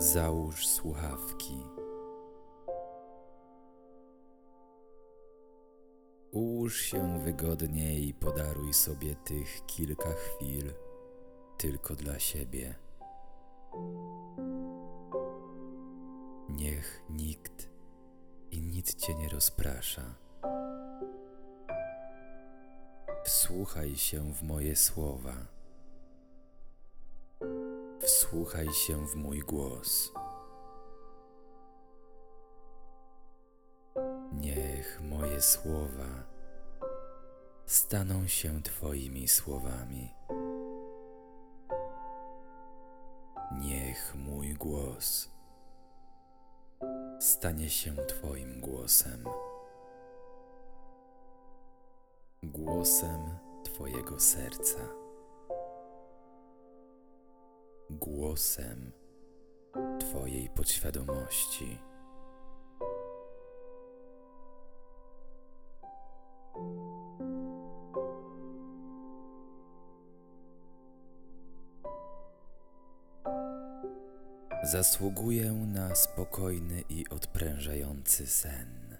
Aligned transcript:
Załóż 0.00 0.66
słuchawki. 0.66 1.66
Ułóż 6.30 6.80
się 6.80 7.18
wygodnie 7.18 7.98
i 7.98 8.14
podaruj 8.14 8.74
sobie 8.74 9.14
tych 9.14 9.66
kilka 9.66 10.08
chwil 10.12 10.72
tylko 11.56 11.94
dla 11.94 12.18
siebie. 12.18 12.74
Niech 16.48 17.02
nikt 17.10 17.68
i 18.50 18.60
nic 18.60 18.94
cię 18.94 19.14
nie 19.14 19.28
rozprasza. 19.28 20.14
Wsłuchaj 23.24 23.96
się 23.96 24.32
w 24.32 24.42
moje 24.42 24.76
słowa. 24.76 25.57
Wsłuchaj 28.28 28.72
się 28.72 29.06
w 29.06 29.14
mój 29.14 29.40
głos. 29.40 30.12
Niech 34.32 35.00
moje 35.00 35.42
słowa 35.42 36.24
staną 37.66 38.26
się 38.26 38.62
Twoimi 38.62 39.28
słowami. 39.28 40.14
Niech 43.60 44.14
mój 44.14 44.54
głos 44.54 45.30
stanie 47.20 47.70
się 47.70 47.96
Twoim 47.96 48.60
głosem. 48.60 49.24
Głosem 52.42 53.38
Twojego 53.64 54.20
serca. 54.20 54.97
Głosem 58.00 58.92
Twojej 60.00 60.48
podświadomości. 60.48 61.78
Zasługuję 74.62 75.52
na 75.52 75.94
spokojny 75.94 76.82
i 76.88 77.08
odprężający 77.08 78.26
sen. 78.26 78.96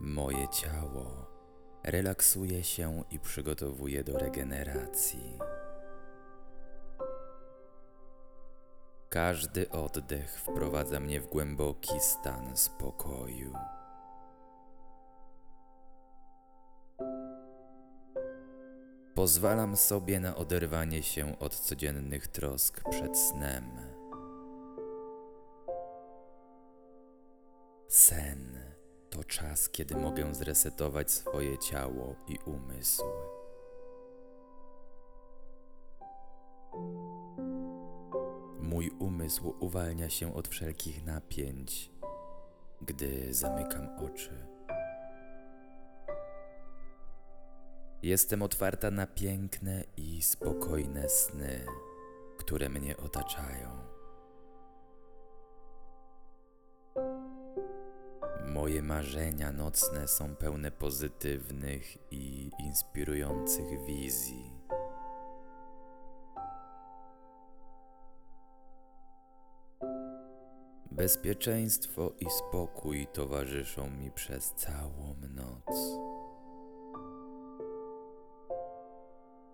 Moje 0.00 0.48
ciało 0.48 1.33
relaksuje 1.84 2.64
się 2.64 3.04
i 3.10 3.18
przygotowuje 3.18 4.04
do 4.04 4.18
regeneracji. 4.18 5.38
Każdy 9.08 9.70
oddech 9.70 10.40
wprowadza 10.40 11.00
mnie 11.00 11.20
w 11.20 11.26
głęboki 11.26 12.00
stan 12.00 12.56
spokoju. 12.56 13.54
Pozwalam 19.14 19.76
sobie 19.76 20.20
na 20.20 20.36
oderwanie 20.36 21.02
się 21.02 21.38
od 21.38 21.54
codziennych 21.54 22.28
trosk 22.28 22.90
przed 22.90 23.18
snem. 23.18 23.64
Sen 27.88 28.63
to 29.14 29.24
czas, 29.24 29.68
kiedy 29.68 29.96
mogę 29.96 30.34
zresetować 30.34 31.10
swoje 31.10 31.58
ciało 31.58 32.16
i 32.28 32.38
umysł. 32.44 33.04
Mój 38.60 38.90
umysł 38.90 39.54
uwalnia 39.60 40.10
się 40.10 40.34
od 40.34 40.48
wszelkich 40.48 41.04
napięć, 41.04 41.90
gdy 42.82 43.34
zamykam 43.34 43.88
oczy. 43.98 44.46
Jestem 48.02 48.42
otwarta 48.42 48.90
na 48.90 49.06
piękne 49.06 49.84
i 49.96 50.22
spokojne 50.22 51.08
sny, 51.08 51.66
które 52.38 52.68
mnie 52.68 52.96
otaczają. 52.96 53.93
Moje 58.54 58.82
marzenia 58.82 59.52
nocne 59.52 60.08
są 60.08 60.36
pełne 60.36 60.70
pozytywnych 60.70 62.12
i 62.12 62.50
inspirujących 62.58 63.84
wizji. 63.86 64.50
Bezpieczeństwo 70.90 72.12
i 72.20 72.26
spokój 72.30 73.06
towarzyszą 73.12 73.90
mi 73.90 74.10
przez 74.10 74.52
całą 74.56 75.16
noc. 75.34 75.98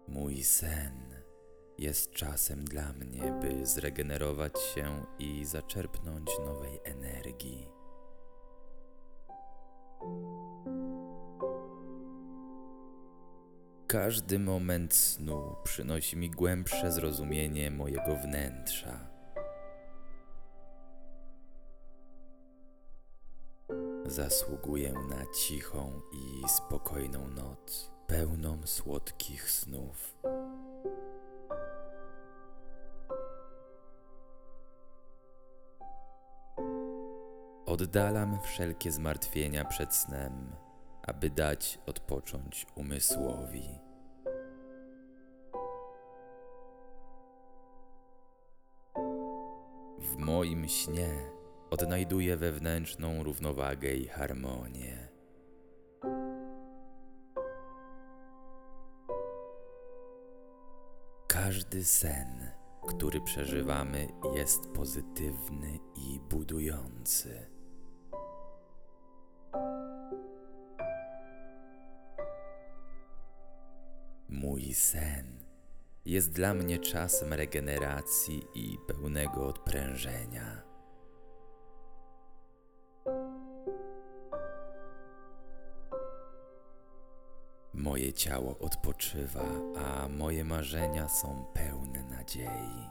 Mój 0.09 0.45
sen 0.45 1.23
jest 1.79 2.11
czasem 2.11 2.65
dla 2.65 2.93
mnie, 2.93 3.33
by 3.41 3.67
zregenerować 3.67 4.61
się 4.75 5.07
i 5.19 5.45
zaczerpnąć 5.45 6.31
nowej 6.47 6.81
energii. 6.85 7.80
Każdy 13.91 14.39
moment 14.39 14.95
snu 14.95 15.57
przynosi 15.65 16.17
mi 16.17 16.31
głębsze 16.31 16.93
zrozumienie 16.93 17.71
mojego 17.71 18.17
wnętrza. 18.17 19.01
Zasługuję 24.07 24.93
na 24.93 25.27
cichą 25.27 26.01
i 26.13 26.49
spokojną 26.49 27.29
noc, 27.29 27.91
pełną 28.07 28.61
słodkich 28.65 29.51
snów. 29.51 30.15
Oddalam 37.67 38.39
wszelkie 38.43 38.93
zmartwienia 38.93 39.65
przed 39.65 39.95
snem, 39.95 40.57
aby 41.11 41.31
dać 41.31 41.79
odpocząć 41.87 42.67
umysłowi. 42.77 43.69
W 49.99 50.17
moim 50.17 50.69
śnie 50.69 51.09
odnajduję 51.71 52.37
wewnętrzną 52.37 53.23
równowagę 53.23 53.95
i 53.95 54.09
harmonię. 54.09 55.09
Każdy 61.29 61.85
sen, 61.85 62.51
który 62.89 63.21
przeżywamy, 63.21 64.09
jest 64.35 64.69
pozytywny 64.75 65.79
i 65.97 66.21
budujący. 66.21 67.60
Mój 74.61 74.75
sen 74.75 75.45
jest 76.05 76.33
dla 76.33 76.55
mnie 76.55 76.79
czasem 76.79 77.33
regeneracji 77.33 78.47
i 78.55 78.79
pełnego 78.87 79.47
odprężenia. 79.47 80.63
Moje 87.75 88.13
ciało 88.13 88.59
odpoczywa, 88.59 89.45
a 89.77 90.09
moje 90.09 90.45
marzenia 90.45 91.09
są 91.09 91.45
pełne 91.55 92.03
nadziei. 92.03 92.91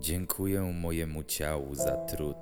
Dziękuję 0.00 0.62
mojemu 0.62 1.24
ciału 1.24 1.74
za 1.74 1.96
trud, 1.96 2.36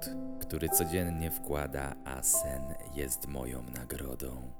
który 0.46 0.68
codziennie 0.68 1.30
wkłada, 1.30 1.94
a 2.04 2.22
sen 2.22 2.74
jest 2.94 3.26
moją 3.26 3.62
nagrodą. 3.62 4.52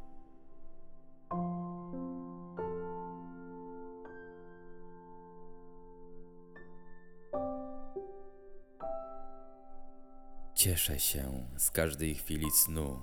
Cieszę 10.55 10.99
się 10.99 11.47
z 11.57 11.71
każdej 11.71 12.15
chwili 12.15 12.51
snu, 12.51 13.01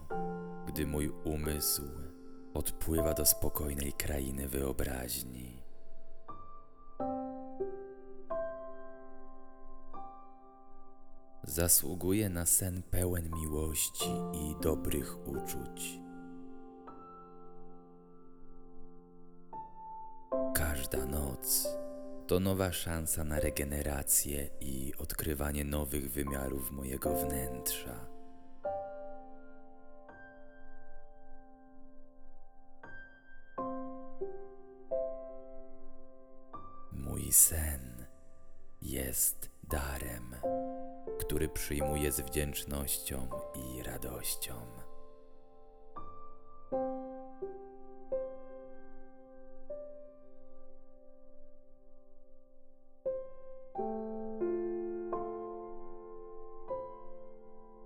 gdy 0.68 0.88
mój 0.88 1.10
umysł 1.10 1.84
odpływa 2.54 3.14
do 3.14 3.26
spokojnej 3.26 3.94
krainy 3.94 4.48
wyobraźni. 4.48 5.53
zasługuje 11.44 12.30
na 12.30 12.46
sen 12.46 12.84
pełen 12.92 13.30
miłości 13.30 14.10
i 14.34 14.56
dobrych 14.62 15.28
uczuć. 15.28 16.00
Każda 20.56 21.06
noc 21.06 21.68
to 22.28 22.40
nowa 22.40 22.72
szansa 22.72 23.24
na 23.24 23.40
regenerację 23.40 24.50
i 24.62 24.94
odkrywanie 24.98 25.64
nowych 25.64 26.12
wymiarów 26.12 26.72
mojego 26.72 27.16
wnętrza. 27.16 28.06
Mój 36.92 37.32
sen 37.32 38.06
jest 38.82 39.50
darem 39.64 40.36
który 41.34 41.50
przyjmuję 41.50 42.12
z 42.12 42.20
wdzięcznością 42.20 43.30
i 43.56 43.84
radością. 43.84 44.54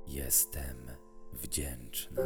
Jestem 0.07 0.91
wdzięczna. 1.33 2.23